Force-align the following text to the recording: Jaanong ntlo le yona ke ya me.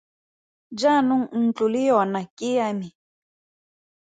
Jaanong 0.79 1.25
ntlo 1.43 1.65
le 1.73 1.81
yona 1.87 2.21
ke 2.37 2.49
ya 2.57 2.67
me. 2.79 2.87